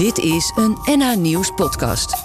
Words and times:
Dit 0.00 0.18
is 0.18 0.52
een 0.56 0.78
NH 0.84 1.16
Nieuws 1.16 1.50
podcast. 1.50 2.24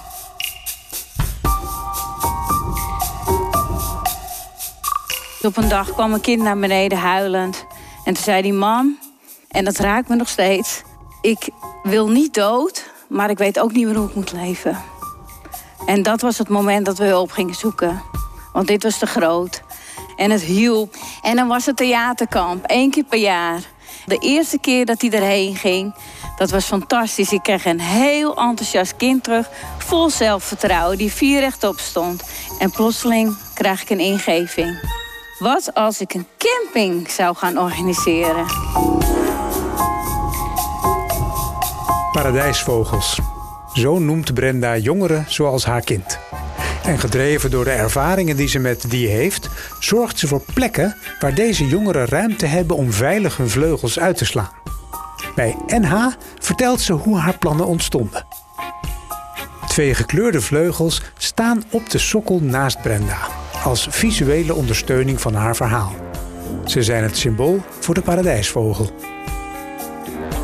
Op 5.42 5.58
een 5.58 5.69
dag 5.69 5.92
kwam 5.93 6.14
een 6.14 6.22
kind 6.22 6.42
naar 6.42 6.59
beneden 6.59 6.98
huilend. 6.98 7.66
En 8.04 8.14
toen 8.14 8.23
zei 8.23 8.41
die 8.41 8.54
mam, 8.54 8.98
en 9.48 9.66
dat 9.66 9.77
raakt 9.77 10.09
me 10.09 10.16
nog 10.16 10.27
steeds... 10.27 10.82
ik 11.21 11.50
wil 11.84 12.09
niet 12.09 12.34
dood, 12.34 12.89
maar 13.07 13.30
ik 13.30 13.38
weet 13.38 13.60
ook 13.60 13.71
niet 13.71 13.86
meer 13.86 13.96
hoe 13.96 14.07
ik 14.10 14.16
moet 14.16 14.32
leven. 14.32 14.78
En 15.86 16.04
dat 16.04 16.21
was 16.21 16.38
het 16.38 16.50
moment 16.50 16.86
dat 16.86 16.98
we 16.98 17.05
hulp 17.05 17.32
gingen 17.32 17.55
zoeken. 17.55 18.02
Want 18.54 18.68
dit 18.68 18.84
was 18.84 18.98
te 18.98 19.05
groot. 19.05 19.64
En 20.16 20.32
het 20.32 20.42
hielp. 20.42 20.96
En 21.21 21.36
dan 21.36 21.48
was 21.48 21.66
het 21.66 21.78
theaterkamp, 21.78 22.66
één 22.66 22.92
keer 22.92 23.04
per 23.04 23.20
jaar. 23.20 23.62
De 24.05 24.18
eerste 24.18 24.60
keer 24.60 24.86
dat 24.86 25.02
hij 25.02 25.10
erheen 25.12 25.55
ging, 25.55 25.94
dat 26.38 26.50
was 26.52 26.66
fantastisch. 26.66 27.32
Ik 27.32 27.44
kreeg 27.44 27.66
een 27.66 27.80
heel 27.80 28.38
enthousiast 28.38 28.96
kind 28.96 29.24
terug, 29.24 29.50
vol 29.78 30.10
zelfvertrouwen, 30.10 30.98
die 30.98 31.12
vier 31.12 31.39
rechtop 31.39 31.80
stond. 31.80 32.23
En 32.59 32.71
plotseling 32.71 33.38
krijg 33.53 33.81
ik 33.81 33.89
een 33.89 33.99
ingeving. 33.99 34.79
Wat 35.40 35.73
als 35.73 36.02
ik 36.02 36.13
een 36.13 36.27
camping 36.38 37.09
zou 37.09 37.35
gaan 37.35 37.57
organiseren? 37.57 38.45
Paradijsvogels. 42.12 43.20
Zo 43.73 43.99
noemt 43.99 44.34
Brenda 44.34 44.77
jongeren 44.77 45.26
zoals 45.27 45.65
haar 45.65 45.81
kind. 45.81 46.20
En 46.84 46.99
gedreven 46.99 47.52
door 47.52 47.63
de 47.63 47.71
ervaringen 47.71 48.35
die 48.35 48.48
ze 48.48 48.59
met 48.59 48.90
die 48.90 49.07
heeft, 49.07 49.49
zorgt 49.79 50.20
ze 50.20 50.27
voor 50.27 50.41
plekken 50.54 50.95
waar 51.20 51.34
deze 51.34 51.67
jongeren 51.67 52.05
ruimte 52.05 52.45
hebben 52.45 52.76
om 52.76 52.91
veilig 52.91 53.38
hun 53.38 53.49
vleugels 53.49 53.99
uit 53.99 54.17
te 54.17 54.26
slaan. 54.26 54.64
Bij 55.35 55.55
NH 55.67 56.07
vertelt 56.39 56.81
ze 56.81 56.94
hoe 56.94 57.17
haar 57.17 57.38
plannen 57.38 57.66
ontstonden. 57.66 58.26
Twee 59.67 59.93
gekleurde 59.93 60.41
vleugels 60.41 61.02
staan 61.17 61.63
op 61.71 61.90
de 61.90 61.98
sokkel 61.98 62.40
naast 62.40 62.82
Brenda, 62.82 63.18
als 63.63 63.87
visuele 63.90 64.54
ondersteuning 64.54 65.22
van 65.22 65.34
haar 65.34 65.56
verhaal. 65.56 65.96
Ze 66.66 66.84
zijn 66.84 67.04
het 67.04 67.18
symbool 67.18 67.62
voor 67.80 67.94
de 67.94 68.02
paradijsvogel. 68.02 68.90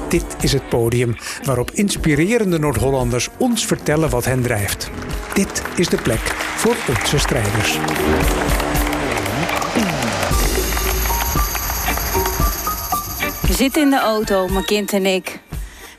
Dit 0.09 0.25
is 0.41 0.53
het 0.53 0.69
podium 0.69 1.15
waarop 1.43 1.71
inspirerende 1.71 2.59
Noord-Hollanders 2.59 3.29
ons 3.37 3.65
vertellen 3.65 4.09
wat 4.09 4.25
hen 4.25 4.41
drijft. 4.41 4.89
Dit 5.33 5.61
is 5.75 5.89
de 5.89 6.01
plek 6.01 6.21
voor 6.55 6.75
onze 6.87 7.19
strijders. 7.19 7.77
Zitten 13.61 13.81
in 13.81 13.89
de 13.89 13.99
auto, 13.99 14.47
mijn 14.47 14.65
kind 14.65 14.93
en 14.93 15.05
ik. 15.05 15.39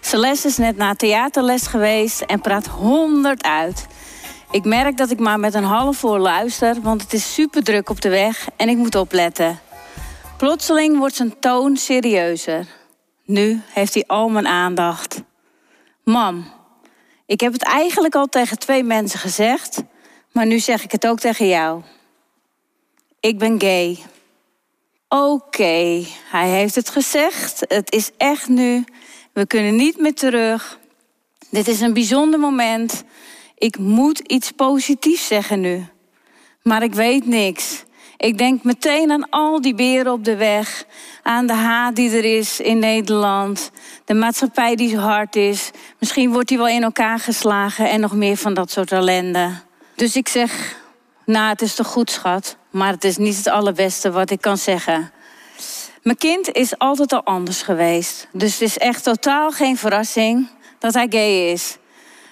Celeste 0.01 0.49
is 0.49 0.57
net 0.57 0.77
naar 0.77 0.97
theaterles 0.97 1.67
geweest 1.67 2.21
en 2.21 2.41
praat 2.41 2.67
honderd 2.67 3.43
uit. 3.43 3.87
Ik 4.51 4.65
merk 4.65 4.97
dat 4.97 5.11
ik 5.11 5.19
maar 5.19 5.41
met 5.41 5.55
een 5.55 5.65
half 5.65 5.97
voor 5.97 6.19
luister, 6.19 6.81
want 6.81 7.03
het 7.03 7.13
is 7.13 7.35
super 7.35 7.63
druk 7.63 7.89
op 7.89 8.01
de 8.01 8.09
weg 8.09 8.49
en 8.57 8.69
ik 8.69 8.77
moet 8.77 8.95
opletten. 8.95 9.61
Plotseling 10.37 10.99
wordt 10.99 11.15
zijn 11.15 11.39
toon 11.39 11.77
serieuzer. 11.77 12.67
Nu 13.25 13.61
heeft 13.73 13.95
hij 13.95 14.05
al 14.07 14.29
mijn 14.29 14.47
aandacht. 14.47 15.23
Mam, 16.05 16.45
ik 17.27 17.41
heb 17.41 17.53
het 17.53 17.63
eigenlijk 17.63 18.15
al 18.15 18.27
tegen 18.27 18.59
twee 18.59 18.85
mensen 18.85 19.19
gezegd, 19.19 19.83
maar 20.33 20.47
nu 20.47 20.59
zeg 20.59 20.85
ik 20.85 20.93
het 20.93 21.07
ook 21.07 21.19
tegen 21.19 21.49
jou. 21.49 21.83
Ik 23.21 23.39
ben 23.39 23.61
gay. 23.61 23.99
Oké, 25.15 26.05
hij 26.31 26.49
heeft 26.49 26.75
het 26.75 26.91
gezegd. 26.91 27.65
Het 27.69 27.93
is 27.93 28.11
echt 28.17 28.49
nu. 28.49 28.85
We 29.33 29.47
kunnen 29.47 29.77
niet 29.77 29.99
meer 29.99 30.15
terug. 30.15 30.79
Dit 31.51 31.69
is 31.69 31.81
een 31.81 31.93
bijzonder 31.93 32.41
moment. 32.41 33.05
Ik 33.59 33.79
moet 33.79 34.19
iets 34.19 34.51
positiefs 34.51 35.27
zeggen 35.27 35.61
nu. 35.61 35.87
Maar 36.63 36.83
ik 36.83 36.95
weet 36.95 37.27
niks. 37.27 37.85
Ik 38.17 38.39
denk 38.39 38.63
meteen 38.63 39.11
aan 39.11 39.31
al 39.31 39.61
die 39.61 39.75
beren 39.75 40.13
op 40.13 40.25
de 40.25 40.37
weg, 40.37 40.85
aan 41.23 41.47
de 41.47 41.53
haat 41.53 41.97
die 41.97 42.17
er 42.17 42.25
is 42.39 42.61
in 42.61 42.79
Nederland, 42.79 43.71
de 44.05 44.15
maatschappij 44.15 44.75
die 44.77 44.89
zo 44.89 44.97
hard 44.97 45.37
is. 45.37 45.71
Misschien 45.99 46.33
wordt 46.33 46.49
die 46.49 46.59
wel 46.59 46.69
in 46.69 46.83
elkaar 46.83 47.19
geslagen 47.19 47.91
en 47.91 48.01
nog 48.01 48.15
meer 48.15 48.37
van 48.37 48.55
dat 48.55 48.71
soort 48.71 48.93
ellende. 48.93 49.51
Dus 49.95 50.17
ik 50.17 50.29
zeg, 50.29 50.81
nou, 51.25 51.49
het 51.49 51.63
is 51.63 51.75
toch 51.75 51.87
goed, 51.87 52.11
schat, 52.11 52.57
maar 52.71 52.93
het 52.93 53.05
is 53.05 53.17
niet 53.17 53.37
het 53.37 53.49
allerbeste 53.49 54.11
wat 54.11 54.31
ik 54.31 54.41
kan 54.41 54.57
zeggen. 54.57 55.13
Mijn 56.03 56.17
kind 56.17 56.53
is 56.53 56.79
altijd 56.79 57.13
al 57.13 57.23
anders 57.23 57.63
geweest, 57.63 58.29
dus 58.33 58.53
het 58.53 58.61
is 58.61 58.79
echt 58.79 59.05
totaal 59.05 59.51
geen 59.51 59.77
verrassing 59.77 60.49
dat 60.79 60.95
hij 60.95 61.07
gay 61.11 61.51
is. 61.51 61.77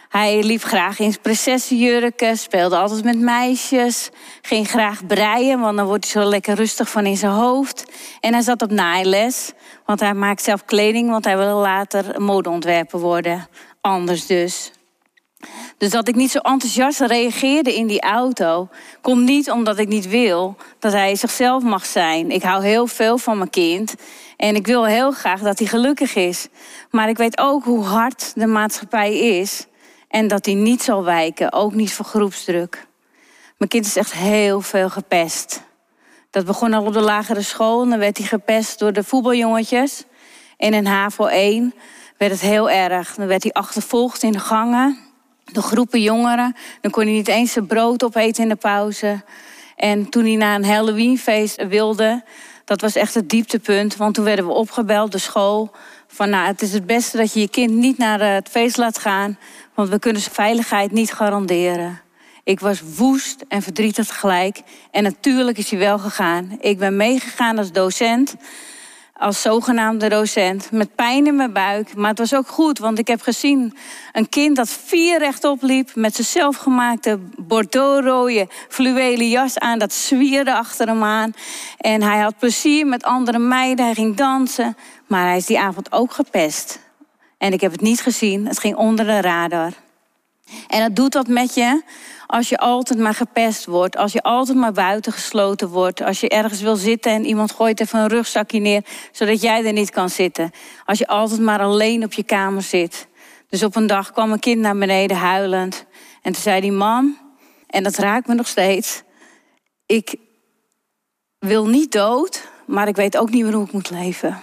Hij 0.08 0.42
liep 0.42 0.62
graag 0.62 0.98
in 0.98 1.20
prinsessenjurken, 1.22 2.38
speelde 2.38 2.76
altijd 2.76 3.04
met 3.04 3.18
meisjes, 3.18 4.10
ging 4.42 4.68
graag 4.68 5.06
breien, 5.06 5.60
want 5.60 5.76
dan 5.76 5.86
wordt 5.86 6.12
hij 6.12 6.22
zo 6.22 6.28
lekker 6.28 6.54
rustig 6.54 6.90
van 6.90 7.06
in 7.06 7.16
zijn 7.16 7.32
hoofd. 7.32 7.84
En 8.20 8.32
hij 8.32 8.42
zat 8.42 8.62
op 8.62 8.70
naailes, 8.70 9.52
want 9.84 10.00
hij 10.00 10.14
maakt 10.14 10.42
zelf 10.42 10.64
kleding, 10.64 11.10
want 11.10 11.24
hij 11.24 11.36
wil 11.36 11.56
later 11.56 12.22
modeontwerper 12.22 12.98
worden. 12.98 13.48
Anders 13.80 14.26
dus. 14.26 14.70
Dus 15.78 15.90
dat 15.90 16.08
ik 16.08 16.14
niet 16.14 16.30
zo 16.30 16.38
enthousiast 16.38 17.00
reageerde 17.00 17.74
in 17.74 17.86
die 17.86 18.00
auto, 18.00 18.68
komt 19.00 19.24
niet 19.24 19.50
omdat 19.50 19.78
ik 19.78 19.88
niet 19.88 20.08
wil 20.08 20.56
dat 20.78 20.92
hij 20.92 21.14
zichzelf 21.14 21.62
mag 21.62 21.86
zijn. 21.86 22.30
Ik 22.30 22.42
hou 22.42 22.64
heel 22.64 22.86
veel 22.86 23.18
van 23.18 23.38
mijn 23.38 23.50
kind 23.50 23.94
en 24.36 24.54
ik 24.54 24.66
wil 24.66 24.86
heel 24.86 25.10
graag 25.10 25.40
dat 25.40 25.58
hij 25.58 25.68
gelukkig 25.68 26.14
is. 26.14 26.48
Maar 26.90 27.08
ik 27.08 27.16
weet 27.16 27.38
ook 27.38 27.64
hoe 27.64 27.84
hard 27.84 28.32
de 28.34 28.46
maatschappij 28.46 29.18
is. 29.18 29.66
En 30.08 30.28
dat 30.28 30.46
hij 30.46 30.54
niet 30.54 30.82
zal 30.82 31.04
wijken, 31.04 31.52
ook 31.52 31.74
niet 31.74 31.92
voor 31.92 32.04
groepsdruk. 32.04 32.86
Mijn 33.56 33.70
kind 33.70 33.86
is 33.86 33.96
echt 33.96 34.12
heel 34.12 34.60
veel 34.60 34.90
gepest. 34.90 35.62
Dat 36.30 36.44
begon 36.44 36.72
al 36.72 36.84
op 36.84 36.92
de 36.92 37.00
lagere 37.00 37.42
school. 37.42 37.88
Dan 37.88 37.98
werd 37.98 38.18
hij 38.18 38.26
gepest 38.26 38.78
door 38.78 38.92
de 38.92 39.04
voetbaljongetjes. 39.04 40.04
En 40.56 40.74
in 40.74 40.86
HAVO 40.86 41.26
1 41.26 41.74
werd 42.18 42.32
het 42.32 42.40
heel 42.40 42.70
erg. 42.70 43.14
Dan 43.14 43.26
werd 43.26 43.42
hij 43.42 43.52
achtervolgd 43.52 44.22
in 44.22 44.32
de 44.32 44.38
gangen. 44.38 45.09
Door 45.52 45.62
groepen 45.62 46.02
jongeren. 46.02 46.56
Dan 46.80 46.90
kon 46.90 47.04
hij 47.04 47.12
niet 47.12 47.28
eens 47.28 47.52
zijn 47.52 47.66
brood 47.66 48.04
opeten 48.04 48.42
in 48.42 48.48
de 48.48 48.56
pauze. 48.56 49.22
En 49.76 50.08
toen 50.08 50.24
hij 50.24 50.36
naar 50.36 50.54
een 50.54 50.64
Halloweenfeest 50.64 51.66
wilde... 51.66 52.24
dat 52.64 52.80
was 52.80 52.94
echt 52.94 53.14
het 53.14 53.28
dieptepunt. 53.28 53.96
Want 53.96 54.14
toen 54.14 54.24
werden 54.24 54.46
we 54.46 54.52
opgebeld, 54.52 55.12
de 55.12 55.18
school... 55.18 55.70
van 56.06 56.30
nou, 56.30 56.46
het 56.46 56.62
is 56.62 56.72
het 56.72 56.86
beste 56.86 57.16
dat 57.16 57.32
je 57.32 57.40
je 57.40 57.48
kind 57.48 57.72
niet 57.72 57.98
naar 57.98 58.20
het 58.20 58.48
feest 58.48 58.76
laat 58.76 58.98
gaan... 58.98 59.38
Want 59.74 59.92
we 59.92 59.98
kunnen 59.98 60.22
zijn 60.22 60.34
veiligheid 60.34 60.92
niet 60.92 61.12
garanderen. 61.12 62.00
Ik 62.44 62.60
was 62.60 62.82
woest 62.96 63.44
en 63.48 63.62
verdrietig 63.62 64.06
tegelijk. 64.06 64.60
En 64.90 65.02
natuurlijk 65.02 65.58
is 65.58 65.70
hij 65.70 65.78
wel 65.78 65.98
gegaan. 65.98 66.58
Ik 66.60 66.78
ben 66.78 66.96
meegegaan 66.96 67.58
als 67.58 67.72
docent. 67.72 68.34
Als 69.20 69.42
zogenaamde 69.42 70.08
docent. 70.08 70.70
Met 70.70 70.94
pijn 70.94 71.26
in 71.26 71.36
mijn 71.36 71.52
buik. 71.52 71.94
Maar 71.94 72.10
het 72.10 72.18
was 72.18 72.34
ook 72.34 72.48
goed, 72.48 72.78
want 72.78 72.98
ik 72.98 73.06
heb 73.06 73.20
gezien 73.20 73.76
een 74.12 74.28
kind 74.28 74.56
dat 74.56 74.68
vier 74.68 75.18
rechtop 75.18 75.62
liep. 75.62 75.94
Met 75.94 76.14
zijn 76.14 76.26
zelfgemaakte 76.26 77.18
bordeaux-rode 77.36 78.48
fluwelen 78.68 79.28
jas 79.28 79.58
aan. 79.58 79.78
Dat 79.78 79.92
zwierde 79.92 80.54
achter 80.54 80.86
hem 80.86 81.02
aan. 81.02 81.32
En 81.78 82.02
hij 82.02 82.18
had 82.18 82.38
plezier 82.38 82.86
met 82.86 83.02
andere 83.04 83.38
meiden. 83.38 83.84
Hij 83.84 83.94
ging 83.94 84.16
dansen. 84.16 84.76
Maar 85.06 85.26
hij 85.26 85.36
is 85.36 85.46
die 85.46 85.60
avond 85.60 85.92
ook 85.92 86.12
gepest. 86.12 86.80
En 87.38 87.52
ik 87.52 87.60
heb 87.60 87.72
het 87.72 87.80
niet 87.80 88.00
gezien. 88.00 88.46
Het 88.46 88.58
ging 88.58 88.76
onder 88.76 89.06
de 89.06 89.20
radar. 89.20 89.72
En 90.68 90.82
het 90.82 90.96
doet 90.96 91.14
wat 91.14 91.28
met 91.28 91.54
je 91.54 91.82
als 92.30 92.48
je 92.48 92.58
altijd 92.58 92.98
maar 92.98 93.14
gepest 93.14 93.64
wordt. 93.64 93.96
Als 93.96 94.12
je 94.12 94.22
altijd 94.22 94.56
maar 94.56 94.72
buiten 94.72 95.12
gesloten 95.12 95.68
wordt. 95.68 96.02
Als 96.02 96.20
je 96.20 96.28
ergens 96.28 96.60
wil 96.60 96.76
zitten 96.76 97.12
en 97.12 97.24
iemand 97.24 97.52
gooit 97.52 97.80
even 97.80 97.98
een 97.98 98.08
rugzakje 98.08 98.60
neer... 98.60 98.84
zodat 99.12 99.40
jij 99.40 99.64
er 99.64 99.72
niet 99.72 99.90
kan 99.90 100.10
zitten. 100.10 100.50
Als 100.84 100.98
je 100.98 101.06
altijd 101.06 101.40
maar 101.40 101.60
alleen 101.60 102.04
op 102.04 102.12
je 102.12 102.22
kamer 102.22 102.62
zit. 102.62 103.08
Dus 103.48 103.62
op 103.62 103.76
een 103.76 103.86
dag 103.86 104.12
kwam 104.12 104.32
een 104.32 104.38
kind 104.38 104.60
naar 104.60 104.76
beneden 104.76 105.16
huilend. 105.16 105.84
En 106.22 106.32
toen 106.32 106.42
zei 106.42 106.60
die 106.60 106.72
man, 106.72 107.16
en 107.66 107.82
dat 107.82 107.96
raakt 107.96 108.26
me 108.26 108.34
nog 108.34 108.46
steeds... 108.46 109.02
ik 109.86 110.14
wil 111.38 111.66
niet 111.66 111.92
dood, 111.92 112.48
maar 112.66 112.88
ik 112.88 112.96
weet 112.96 113.16
ook 113.16 113.30
niet 113.30 113.44
meer 113.44 113.54
hoe 113.54 113.66
ik 113.66 113.72
moet 113.72 113.90
leven. 113.90 114.42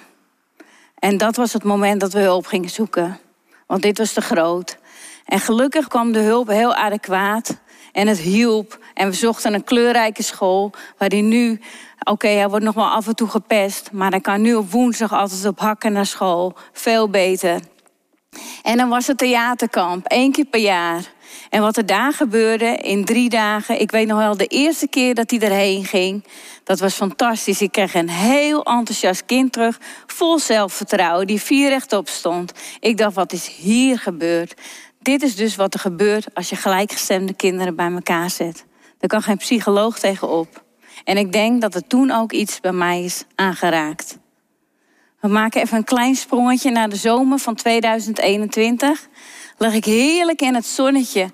En 0.95 1.17
dat 1.17 1.35
was 1.35 1.53
het 1.53 1.63
moment 1.63 1.99
dat 1.99 2.13
we 2.13 2.19
hulp 2.19 2.45
gingen 2.45 2.69
zoeken. 2.69 3.19
Want 3.67 3.81
dit 3.81 3.97
was 3.97 4.13
te 4.13 4.21
groot. 4.21 4.77
En 5.27 5.39
gelukkig 5.39 5.87
kwam 5.87 6.11
de 6.11 6.19
hulp 6.19 6.47
heel 6.47 6.75
adequaat. 6.75 7.57
En 7.91 8.07
het 8.07 8.19
hielp. 8.19 8.79
En 8.93 9.09
we 9.09 9.15
zochten 9.15 9.53
een 9.53 9.63
kleurrijke 9.63 10.23
school. 10.23 10.71
Waar 10.97 11.09
hij 11.09 11.21
nu, 11.21 11.61
oké, 12.03 12.27
hij 12.27 12.49
wordt 12.49 12.65
nog 12.65 12.75
wel 12.75 12.89
af 12.89 13.07
en 13.07 13.15
toe 13.15 13.27
gepest. 13.27 13.91
Maar 13.91 14.11
hij 14.11 14.21
kan 14.21 14.41
nu 14.41 14.55
op 14.55 14.71
woensdag 14.71 15.13
altijd 15.13 15.45
op 15.45 15.59
hakken 15.59 15.93
naar 15.93 16.05
school. 16.05 16.55
Veel 16.71 17.09
beter. 17.09 17.59
En 18.63 18.77
dan 18.77 18.89
was 18.89 19.07
het 19.07 19.17
theaterkamp, 19.17 20.05
één 20.05 20.31
keer 20.31 20.45
per 20.45 20.59
jaar. 20.59 21.15
En 21.49 21.61
wat 21.61 21.77
er 21.77 21.85
daar 21.85 22.13
gebeurde 22.13 22.65
in 22.65 23.05
drie 23.05 23.29
dagen. 23.29 23.79
Ik 23.79 23.91
weet 23.91 24.07
nog 24.07 24.17
wel 24.17 24.37
de 24.37 24.47
eerste 24.47 24.87
keer 24.87 25.15
dat 25.15 25.29
hij 25.29 25.39
erheen 25.39 25.85
ging. 25.85 26.23
Dat 26.63 26.79
was 26.79 26.93
fantastisch. 26.93 27.61
Ik 27.61 27.71
kreeg 27.71 27.93
een 27.93 28.09
heel 28.09 28.63
enthousiast 28.63 29.25
kind 29.25 29.51
terug. 29.51 29.79
Vol 30.05 30.39
zelfvertrouwen. 30.39 31.27
Die 31.27 31.41
vier 31.41 31.69
rechtop 31.69 32.09
stond. 32.09 32.51
Ik 32.79 32.97
dacht, 32.97 33.15
wat 33.15 33.33
is 33.33 33.47
hier 33.47 33.99
gebeurd? 33.99 34.53
Dit 35.07 35.21
is 35.21 35.35
dus 35.35 35.55
wat 35.55 35.73
er 35.73 35.79
gebeurt 35.79 36.35
als 36.35 36.49
je 36.49 36.55
gelijkgestemde 36.55 37.33
kinderen 37.33 37.75
bij 37.75 37.91
elkaar 37.91 38.29
zet. 38.29 38.65
Daar 38.97 39.09
kan 39.09 39.21
geen 39.21 39.37
psycholoog 39.37 39.99
tegenop. 39.99 40.63
En 41.03 41.17
ik 41.17 41.31
denk 41.31 41.61
dat 41.61 41.75
er 41.75 41.87
toen 41.87 42.11
ook 42.11 42.31
iets 42.31 42.59
bij 42.59 42.71
mij 42.71 43.03
is 43.03 43.23
aangeraakt. 43.35 44.17
We 45.19 45.27
maken 45.27 45.61
even 45.61 45.77
een 45.77 45.83
klein 45.83 46.15
sprongetje 46.15 46.71
naar 46.71 46.89
de 46.89 46.95
zomer 46.95 47.39
van 47.39 47.55
2021. 47.55 49.07
Lag 49.57 49.73
ik 49.73 49.85
heerlijk 49.85 50.41
in 50.41 50.55
het 50.55 50.65
zonnetje. 50.65 51.31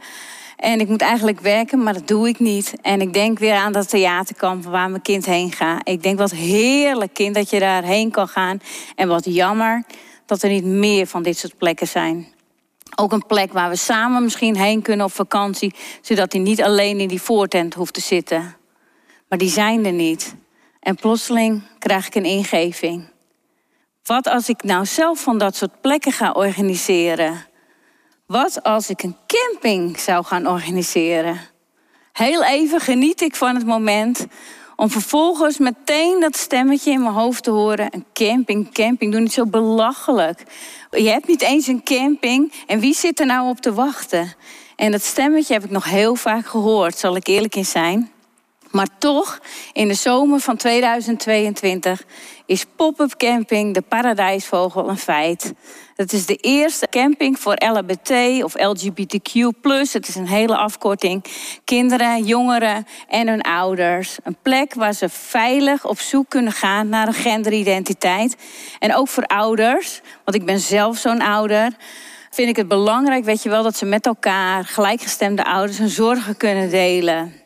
En 0.57 0.79
ik 0.79 0.87
moet 0.87 1.01
eigenlijk 1.01 1.39
werken, 1.39 1.83
maar 1.83 1.93
dat 1.93 2.07
doe 2.07 2.27
ik 2.27 2.39
niet. 2.39 2.73
En 2.81 3.01
ik 3.01 3.13
denk 3.13 3.39
weer 3.39 3.55
aan 3.55 3.71
dat 3.71 3.89
theaterkamp 3.89 4.63
waar 4.63 4.89
mijn 4.89 5.01
kind 5.01 5.25
heen 5.25 5.51
gaat. 5.51 5.89
Ik 5.89 6.03
denk 6.03 6.17
wat 6.17 6.31
heerlijk 6.31 7.13
kind 7.13 7.35
dat 7.35 7.49
je 7.49 7.59
daarheen 7.59 8.11
kan 8.11 8.27
gaan. 8.27 8.59
En 8.95 9.07
wat 9.07 9.25
jammer 9.25 9.83
dat 10.25 10.41
er 10.41 10.49
niet 10.49 10.65
meer 10.65 11.07
van 11.07 11.23
dit 11.23 11.37
soort 11.37 11.57
plekken 11.57 11.87
zijn. 11.87 12.32
Ook 12.95 13.11
een 13.11 13.25
plek 13.25 13.53
waar 13.53 13.69
we 13.69 13.75
samen 13.75 14.23
misschien 14.23 14.55
heen 14.55 14.81
kunnen 14.81 15.05
op 15.05 15.13
vakantie, 15.13 15.75
zodat 16.01 16.33
hij 16.33 16.41
niet 16.41 16.61
alleen 16.61 16.99
in 16.99 17.07
die 17.07 17.21
voortent 17.21 17.73
hoeft 17.73 17.93
te 17.93 18.01
zitten. 18.01 18.55
Maar 19.27 19.37
die 19.37 19.49
zijn 19.49 19.85
er 19.85 19.91
niet. 19.91 20.35
En 20.79 20.95
plotseling 20.95 21.63
krijg 21.79 22.07
ik 22.07 22.15
een 22.15 22.25
ingeving. 22.25 23.11
Wat 24.03 24.27
als 24.27 24.49
ik 24.49 24.63
nou 24.63 24.85
zelf 24.85 25.21
van 25.21 25.37
dat 25.37 25.55
soort 25.55 25.81
plekken 25.81 26.11
ga 26.11 26.31
organiseren? 26.31 27.45
Wat 28.25 28.63
als 28.63 28.89
ik 28.89 29.03
een 29.03 29.17
camping 29.27 29.99
zou 29.99 30.25
gaan 30.25 30.47
organiseren? 30.47 31.39
Heel 32.11 32.43
even 32.43 32.79
geniet 32.79 33.21
ik 33.21 33.35
van 33.35 33.55
het 33.55 33.65
moment 33.65 34.27
om 34.75 34.89
vervolgens 34.89 35.57
meteen 35.57 36.19
dat 36.19 36.37
stemmetje 36.37 36.91
in 36.91 37.01
mijn 37.01 37.13
hoofd 37.13 37.43
te 37.43 37.51
horen. 37.51 37.87
Een 37.93 38.05
camping, 38.13 38.73
camping, 38.73 39.11
doe 39.11 39.21
niet 39.21 39.33
zo 39.33 39.45
belachelijk. 39.45 40.43
Je 40.91 41.09
hebt 41.09 41.27
niet 41.27 41.41
eens 41.41 41.67
een 41.67 41.83
camping 41.83 42.53
en 42.67 42.79
wie 42.79 42.93
zit 42.93 43.19
er 43.19 43.25
nou 43.25 43.49
op 43.49 43.59
te 43.59 43.73
wachten? 43.73 44.33
En 44.75 44.91
dat 44.91 45.03
stemmetje 45.03 45.53
heb 45.53 45.63
ik 45.63 45.69
nog 45.69 45.85
heel 45.85 46.15
vaak 46.15 46.45
gehoord, 46.45 46.97
zal 46.97 47.15
ik 47.15 47.27
eerlijk 47.27 47.55
in 47.55 47.65
zijn. 47.65 48.12
Maar 48.73 48.87
toch, 48.97 49.39
in 49.73 49.87
de 49.87 49.93
zomer 49.93 50.39
van 50.39 50.57
2022 50.57 52.03
is 52.45 52.65
pop-up 52.75 53.15
camping 53.17 53.73
de 53.73 53.81
paradijsvogel 53.81 54.89
een 54.89 54.97
feit. 54.97 55.53
Het 55.95 56.13
is 56.13 56.25
de 56.25 56.35
eerste 56.35 56.87
camping 56.89 57.39
voor 57.39 57.53
LHBT 57.53 58.43
of 58.43 58.53
LGBTQ+. 58.57 59.33
Het 59.91 60.07
is 60.07 60.15
een 60.15 60.27
hele 60.27 60.57
afkorting. 60.57 61.23
Kinderen, 61.63 62.23
jongeren 62.23 62.87
en 63.07 63.27
hun 63.27 63.41
ouders. 63.41 64.17
Een 64.23 64.37
plek 64.41 64.73
waar 64.73 64.93
ze 64.93 65.09
veilig 65.09 65.85
op 65.85 65.99
zoek 65.99 66.29
kunnen 66.29 66.53
gaan 66.53 66.89
naar 66.89 67.07
een 67.07 67.13
genderidentiteit. 67.13 68.35
En 68.79 68.95
ook 68.95 69.07
voor 69.07 69.25
ouders, 69.25 70.01
want 70.23 70.37
ik 70.37 70.45
ben 70.45 70.59
zelf 70.59 70.97
zo'n 70.97 71.21
ouder 71.21 71.71
vind 72.29 72.49
ik 72.49 72.55
het 72.55 72.67
belangrijk, 72.67 73.23
weet 73.23 73.43
je 73.43 73.49
wel, 73.49 73.63
dat 73.63 73.77
ze 73.77 73.85
met 73.85 74.05
elkaar, 74.05 74.65
gelijkgestemde 74.65 75.45
ouders, 75.45 75.77
hun 75.77 75.89
zorgen 75.89 76.37
kunnen 76.37 76.69
delen. 76.69 77.42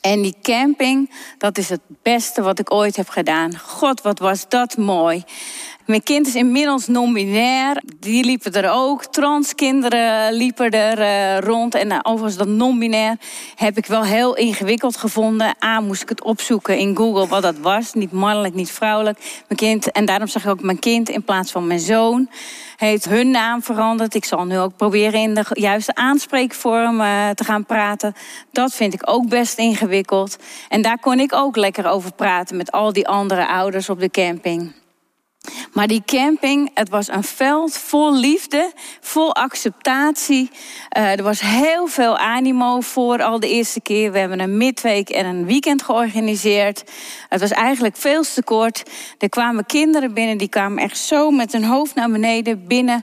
En 0.00 0.22
die 0.22 0.36
camping, 0.42 1.10
dat 1.38 1.58
is 1.58 1.68
het 1.68 1.80
beste 2.02 2.42
wat 2.42 2.58
ik 2.58 2.72
ooit 2.72 2.96
heb 2.96 3.08
gedaan. 3.08 3.58
God, 3.58 4.02
wat 4.02 4.18
was 4.18 4.48
dat 4.48 4.76
mooi. 4.76 5.24
Mijn 5.88 6.02
kind 6.02 6.26
is 6.26 6.34
inmiddels 6.34 6.86
non-binair. 6.86 7.82
Die 7.98 8.24
liepen 8.24 8.52
er 8.52 8.70
ook. 8.70 9.04
Transkinderen 9.04 10.32
liepen 10.32 10.70
er 10.70 10.98
uh, 10.98 11.38
rond. 11.38 11.74
En 11.74 11.90
uh, 11.90 11.98
overigens 12.02 12.36
dat 12.36 12.46
non-binair 12.46 13.16
heb 13.54 13.76
ik 13.76 13.86
wel 13.86 14.04
heel 14.04 14.36
ingewikkeld 14.36 14.96
gevonden. 14.96 15.54
A, 15.64 15.80
moest 15.80 16.02
ik 16.02 16.08
het 16.08 16.22
opzoeken 16.22 16.78
in 16.78 16.96
Google 16.96 17.26
wat 17.26 17.42
dat 17.42 17.58
was. 17.58 17.94
Niet 17.94 18.12
mannelijk, 18.12 18.54
niet 18.54 18.70
vrouwelijk. 18.70 19.18
Mijn 19.18 19.58
kind, 19.58 19.90
en 19.90 20.04
daarom 20.04 20.26
zeg 20.26 20.44
ik 20.44 20.50
ook 20.50 20.62
mijn 20.62 20.78
kind 20.78 21.08
in 21.08 21.22
plaats 21.22 21.52
van 21.52 21.66
mijn 21.66 21.80
zoon. 21.80 22.30
Heeft 22.76 23.04
hun 23.04 23.30
naam 23.30 23.62
veranderd. 23.62 24.14
Ik 24.14 24.24
zal 24.24 24.44
nu 24.44 24.58
ook 24.58 24.76
proberen 24.76 25.20
in 25.20 25.34
de 25.34 25.44
juiste 25.52 25.94
aanspreekvorm 25.94 27.00
uh, 27.00 27.28
te 27.30 27.44
gaan 27.44 27.64
praten. 27.64 28.14
Dat 28.52 28.74
vind 28.74 28.94
ik 28.94 29.10
ook 29.10 29.28
best 29.28 29.58
ingewikkeld. 29.58 30.36
En 30.68 30.82
daar 30.82 30.98
kon 30.98 31.20
ik 31.20 31.32
ook 31.32 31.56
lekker 31.56 31.86
over 31.86 32.12
praten 32.12 32.56
met 32.56 32.72
al 32.72 32.92
die 32.92 33.08
andere 33.08 33.46
ouders 33.46 33.88
op 33.88 34.00
de 34.00 34.10
camping. 34.10 34.86
Maar 35.78 35.86
die 35.86 36.02
camping, 36.04 36.70
het 36.74 36.88
was 36.88 37.08
een 37.08 37.24
veld 37.24 37.76
vol 37.76 38.14
liefde, 38.14 38.72
vol 39.00 39.34
acceptatie. 39.34 40.50
Uh, 40.98 41.12
er 41.12 41.22
was 41.22 41.40
heel 41.40 41.86
veel 41.86 42.18
animo 42.18 42.80
voor 42.80 43.22
al 43.22 43.40
de 43.40 43.48
eerste 43.48 43.80
keer. 43.80 44.12
We 44.12 44.18
hebben 44.18 44.40
een 44.40 44.56
midweek 44.56 45.08
en 45.08 45.26
een 45.26 45.46
weekend 45.46 45.82
georganiseerd. 45.82 46.84
Het 47.28 47.40
was 47.40 47.50
eigenlijk 47.50 47.96
veel 47.96 48.22
te 48.22 48.42
kort. 48.42 48.82
Er 49.18 49.28
kwamen 49.28 49.66
kinderen 49.66 50.14
binnen, 50.14 50.38
die 50.38 50.48
kwamen 50.48 50.82
echt 50.82 50.98
zo 50.98 51.30
met 51.30 51.52
hun 51.52 51.64
hoofd 51.64 51.94
naar 51.94 52.10
beneden 52.10 52.66
binnen. 52.66 53.02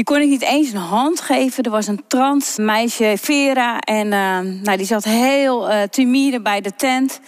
Die 0.00 0.08
kon 0.08 0.20
ik 0.20 0.28
niet 0.28 0.42
eens 0.42 0.72
een 0.72 0.78
hand 0.78 1.20
geven. 1.20 1.64
Er 1.64 1.70
was 1.70 1.86
een 1.86 2.04
trans 2.06 2.56
meisje, 2.56 3.14
Vera, 3.20 3.80
en 3.80 4.06
uh, 4.06 4.62
nou, 4.62 4.76
die 4.76 4.86
zat 4.86 5.04
heel 5.04 5.70
uh, 5.70 5.82
timide 5.82 6.40
bij 6.40 6.60
de 6.60 6.74
tent. 6.74 7.20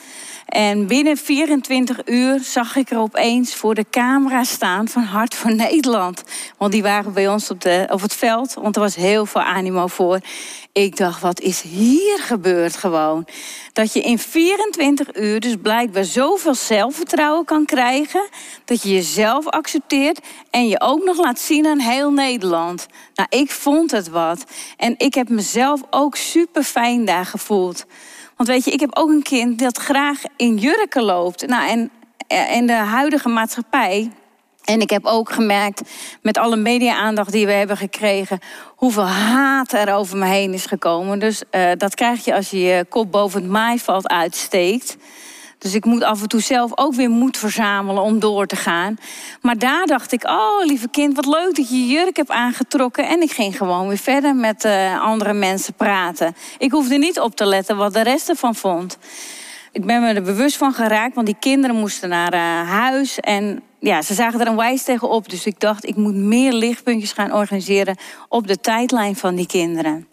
En 0.46 0.86
binnen 0.86 1.16
24 1.16 2.00
uur 2.04 2.40
zag 2.40 2.76
ik 2.76 2.90
er 2.90 2.98
opeens 2.98 3.54
voor 3.54 3.74
de 3.74 3.86
camera 3.90 4.44
staan 4.44 4.88
van 4.88 5.02
Hart 5.02 5.34
voor 5.34 5.54
Nederland. 5.54 6.22
Want 6.56 6.72
die 6.72 6.82
waren 6.82 7.12
bij 7.12 7.28
ons 7.28 7.50
op, 7.50 7.60
de, 7.60 7.88
op 7.90 8.00
het 8.00 8.14
veld, 8.14 8.54
want 8.54 8.76
er 8.76 8.82
was 8.82 8.94
heel 8.94 9.26
veel 9.26 9.40
animo 9.40 9.86
voor. 9.86 10.20
Ik 10.72 10.96
dacht, 10.96 11.20
wat 11.20 11.40
is 11.40 11.60
hier 11.62 12.18
gebeurd 12.18 12.76
gewoon? 12.76 13.26
Dat 13.72 13.92
je 13.92 14.00
in 14.00 14.18
24 14.18 15.16
uur 15.16 15.40
dus 15.40 15.54
blijkbaar 15.62 16.04
zoveel 16.04 16.54
zelfvertrouwen 16.54 17.44
kan 17.44 17.64
krijgen... 17.64 18.28
dat 18.64 18.82
je 18.82 18.88
jezelf 18.88 19.46
accepteert 19.46 20.20
en 20.50 20.68
je 20.68 20.80
ook 20.80 21.04
nog 21.04 21.16
laat 21.18 21.40
zien 21.40 21.66
aan 21.66 21.78
heel 21.78 22.12
Nederland. 22.12 22.86
Nou, 23.14 23.28
ik 23.30 23.50
vond 23.50 23.90
het 23.90 24.08
wat. 24.08 24.44
En 24.76 24.94
ik 24.98 25.14
heb 25.14 25.28
mezelf 25.28 25.80
ook 25.90 26.16
super 26.16 26.62
fijn 26.62 27.04
daar 27.04 27.26
gevoeld. 27.26 27.84
Want 28.36 28.48
weet 28.48 28.64
je, 28.64 28.70
ik 28.70 28.80
heb 28.80 28.96
ook 28.96 29.08
een 29.08 29.22
kind 29.22 29.58
dat 29.58 29.78
graag 29.78 30.22
in 30.36 30.56
jurken 30.56 31.02
loopt. 31.02 31.46
Nou, 31.46 31.68
en 31.68 31.90
in 32.50 32.66
de 32.66 32.72
huidige 32.72 33.28
maatschappij. 33.28 34.10
En 34.64 34.80
ik 34.80 34.90
heb 34.90 35.06
ook 35.06 35.32
gemerkt, 35.32 35.82
met 36.22 36.38
alle 36.38 36.56
media-aandacht 36.56 37.32
die 37.32 37.46
we 37.46 37.52
hebben 37.52 37.76
gekregen, 37.76 38.38
hoeveel 38.76 39.06
haat 39.06 39.72
er 39.72 39.94
over 39.94 40.16
me 40.16 40.26
heen 40.26 40.52
is 40.52 40.66
gekomen. 40.66 41.18
Dus 41.18 41.42
uh, 41.50 41.70
dat 41.76 41.94
krijg 41.94 42.24
je 42.24 42.34
als 42.34 42.50
je 42.50 42.60
je 42.60 42.84
kop 42.88 43.10
boven 43.10 43.42
het 43.42 43.50
maaiveld 43.50 44.08
uitsteekt. 44.08 44.96
Dus 45.58 45.74
ik 45.74 45.84
moet 45.84 46.02
af 46.02 46.22
en 46.22 46.28
toe 46.28 46.40
zelf 46.40 46.70
ook 46.74 46.94
weer 46.94 47.10
moed 47.10 47.36
verzamelen 47.36 48.02
om 48.02 48.18
door 48.18 48.46
te 48.46 48.56
gaan. 48.56 48.96
Maar 49.40 49.58
daar 49.58 49.86
dacht 49.86 50.12
ik, 50.12 50.24
oh 50.24 50.64
lieve 50.64 50.88
kind, 50.88 51.16
wat 51.16 51.26
leuk 51.26 51.54
dat 51.54 51.68
je 51.68 51.76
je 51.76 51.86
jurk 51.86 52.16
hebt 52.16 52.30
aangetrokken. 52.30 53.08
En 53.08 53.22
ik 53.22 53.32
ging 53.32 53.56
gewoon 53.56 53.88
weer 53.88 53.98
verder 53.98 54.34
met 54.34 54.64
uh, 54.64 55.02
andere 55.02 55.32
mensen 55.32 55.74
praten. 55.74 56.36
Ik 56.58 56.70
hoefde 56.70 56.98
niet 56.98 57.20
op 57.20 57.36
te 57.36 57.46
letten 57.46 57.76
wat 57.76 57.92
de 57.92 58.02
rest 58.02 58.28
ervan 58.28 58.54
vond. 58.54 58.98
Ik 59.72 59.86
ben 59.86 60.00
me 60.00 60.12
er 60.12 60.22
bewust 60.22 60.56
van 60.56 60.72
geraakt, 60.72 61.14
want 61.14 61.26
die 61.26 61.36
kinderen 61.40 61.76
moesten 61.76 62.08
naar 62.08 62.34
uh, 62.34 62.70
huis. 62.70 63.20
En 63.20 63.62
ja, 63.82 64.02
ze 64.02 64.14
zagen 64.14 64.40
er 64.40 64.46
een 64.46 64.56
wijs 64.56 64.82
tegen 64.82 65.08
op. 65.08 65.28
Dus 65.28 65.46
ik 65.46 65.60
dacht, 65.60 65.86
ik 65.86 65.96
moet 65.96 66.14
meer 66.14 66.52
lichtpuntjes 66.52 67.12
gaan 67.12 67.32
organiseren 67.32 67.96
op 68.28 68.46
de 68.46 68.60
tijdlijn 68.60 69.16
van 69.16 69.34
die 69.34 69.46
kinderen. 69.46 70.06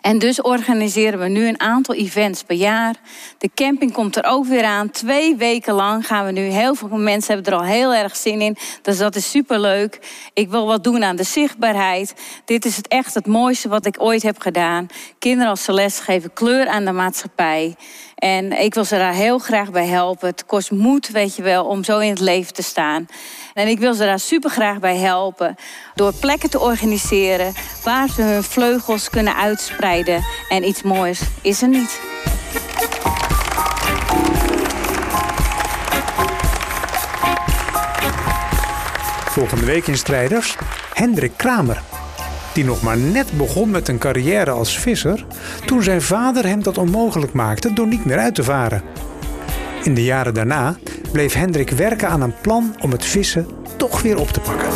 En 0.00 0.18
dus 0.18 0.42
organiseren 0.42 1.18
we 1.18 1.28
nu 1.28 1.46
een 1.46 1.60
aantal 1.60 1.94
events 1.94 2.42
per 2.42 2.56
jaar. 2.56 2.94
De 3.38 3.50
camping 3.54 3.92
komt 3.92 4.16
er 4.16 4.24
ook 4.24 4.46
weer 4.46 4.64
aan. 4.64 4.90
Twee 4.90 5.36
weken 5.36 5.74
lang 5.74 6.06
gaan 6.06 6.26
we 6.26 6.32
nu. 6.32 6.40
Heel 6.40 6.74
veel 6.74 6.88
mensen 6.88 7.34
hebben 7.34 7.52
er 7.52 7.58
al 7.58 7.64
heel 7.64 7.94
erg 7.94 8.16
zin 8.16 8.40
in. 8.40 8.56
Dus 8.82 8.98
dat 8.98 9.16
is 9.16 9.30
superleuk. 9.30 9.98
Ik 10.32 10.50
wil 10.50 10.66
wat 10.66 10.84
doen 10.84 11.04
aan 11.04 11.16
de 11.16 11.22
zichtbaarheid. 11.22 12.14
Dit 12.44 12.64
is 12.64 12.76
het 12.76 12.88
echt 12.88 13.14
het 13.14 13.26
mooiste 13.26 13.68
wat 13.68 13.86
ik 13.86 14.02
ooit 14.02 14.22
heb 14.22 14.40
gedaan. 14.40 14.86
Kinderen 15.18 15.50
als 15.50 15.64
Celeste 15.64 16.02
geven 16.02 16.32
kleur 16.32 16.68
aan 16.68 16.84
de 16.84 16.92
maatschappij. 16.92 17.74
En 18.20 18.52
ik 18.52 18.74
wil 18.74 18.84
ze 18.84 18.96
daar 18.96 19.12
heel 19.12 19.38
graag 19.38 19.70
bij 19.70 19.86
helpen. 19.86 20.28
Het 20.28 20.46
kost 20.46 20.70
moed, 20.70 21.10
weet 21.10 21.36
je 21.36 21.42
wel, 21.42 21.64
om 21.64 21.84
zo 21.84 21.98
in 21.98 22.10
het 22.10 22.20
leven 22.20 22.54
te 22.54 22.62
staan. 22.62 23.06
En 23.54 23.68
ik 23.68 23.78
wil 23.78 23.94
ze 23.94 24.04
daar 24.04 24.18
super 24.18 24.50
graag 24.50 24.78
bij 24.78 24.96
helpen. 24.96 25.56
Door 25.94 26.12
plekken 26.12 26.50
te 26.50 26.60
organiseren 26.60 27.52
waar 27.84 28.08
ze 28.08 28.22
hun 28.22 28.42
vleugels 28.42 29.10
kunnen 29.10 29.36
uitspreiden. 29.36 30.24
En 30.48 30.68
iets 30.68 30.82
moois 30.82 31.20
is 31.42 31.62
er 31.62 31.68
niet. 31.68 32.00
Volgende 39.30 39.64
week 39.64 39.86
in 39.86 39.96
Strijders 39.96 40.56
Hendrik 40.94 41.32
Kramer. 41.36 41.99
Die 42.52 42.64
nog 42.64 42.82
maar 42.82 42.96
net 42.96 43.32
begon 43.36 43.70
met 43.70 43.88
een 43.88 43.98
carrière 43.98 44.50
als 44.50 44.78
visser 44.78 45.24
toen 45.64 45.82
zijn 45.82 46.02
vader 46.02 46.46
hem 46.46 46.62
dat 46.62 46.78
onmogelijk 46.78 47.32
maakte 47.32 47.72
door 47.72 47.86
niet 47.86 48.04
meer 48.04 48.18
uit 48.18 48.34
te 48.34 48.44
varen. 48.44 48.82
In 49.82 49.94
de 49.94 50.04
jaren 50.04 50.34
daarna 50.34 50.76
bleef 51.12 51.34
Hendrik 51.34 51.70
werken 51.70 52.08
aan 52.08 52.20
een 52.20 52.34
plan 52.40 52.76
om 52.80 52.90
het 52.90 53.04
vissen 53.04 53.46
toch 53.76 54.02
weer 54.02 54.18
op 54.18 54.28
te 54.28 54.40
pakken. 54.40 54.68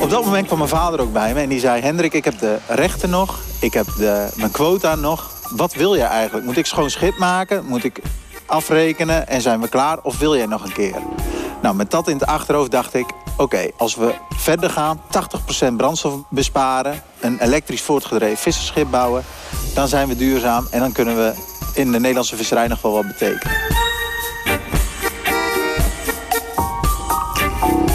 Op 0.00 0.10
dat 0.10 0.24
moment 0.24 0.46
kwam 0.46 0.58
mijn 0.58 0.70
vader 0.70 1.00
ook 1.00 1.12
bij 1.12 1.34
me 1.34 1.40
en 1.40 1.48
die 1.48 1.60
zei... 1.60 1.82
Hendrik, 1.82 2.12
ik 2.12 2.24
heb 2.24 2.38
de 2.38 2.58
rechten 2.68 3.10
nog, 3.10 3.40
ik 3.60 3.72
heb 3.72 3.86
de, 3.96 4.28
mijn 4.36 4.50
quota 4.50 4.94
nog. 4.94 5.30
Wat 5.56 5.74
wil 5.74 5.94
je 5.94 6.02
eigenlijk? 6.02 6.46
Moet 6.46 6.56
ik 6.56 6.66
schoon 6.66 6.90
schip 6.90 7.18
maken? 7.18 7.64
Moet 7.66 7.84
ik 7.84 8.00
afrekenen 8.46 9.28
en 9.28 9.40
zijn 9.40 9.60
we 9.60 9.68
klaar? 9.68 9.98
Of 10.02 10.18
wil 10.18 10.36
jij 10.36 10.46
nog 10.46 10.64
een 10.64 10.72
keer? 10.72 10.96
Nou, 11.62 11.74
met 11.76 11.90
dat 11.90 12.08
in 12.08 12.18
het 12.18 12.26
achterhoofd 12.26 12.70
dacht 12.70 12.94
ik... 12.94 13.06
oké, 13.36 13.70
als 13.76 13.94
we 13.94 14.14
verder 14.36 14.70
gaan, 14.70 15.00
80% 15.70 15.74
brandstof 15.76 16.14
besparen... 16.28 17.02
een 17.20 17.38
elektrisch 17.40 17.82
voortgedreven 17.82 18.36
visserschip 18.36 18.90
bouwen... 18.90 19.24
dan 19.74 19.88
zijn 19.88 20.08
we 20.08 20.16
duurzaam 20.16 20.66
en 20.70 20.80
dan 20.80 20.92
kunnen 20.92 21.16
we 21.16 21.34
in 21.74 21.92
de 21.92 22.00
Nederlandse 22.00 22.36
visserij 22.36 22.66
nog 22.66 22.82
wel 22.82 22.92
wat 22.92 23.06
betekenen. 23.06 23.56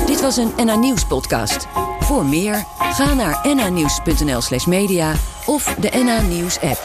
Dit 0.06 0.22
was 0.22 0.38
een 0.38 0.52
NA 0.66 0.76
Nieuws 0.76 1.06
podcast. 1.06 1.68
Voor 2.00 2.26
meer, 2.26 2.66
ga 2.78 3.14
naar 3.14 3.48
nanieuws.nl 3.56 4.42
slash 4.42 4.66
media 4.66 5.14
of 5.46 5.76
de 5.80 5.90
NA 6.04 6.22
Nieuws 6.22 6.60
app. 6.60 6.80